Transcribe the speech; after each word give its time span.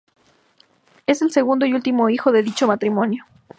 Es 1.05 1.21
el 1.21 1.29
segundo 1.29 1.67
y 1.67 1.75
último 1.75 2.09
hijo 2.09 2.31
de 2.31 2.41
dicho 2.41 2.65
matrimonio. 2.65 3.23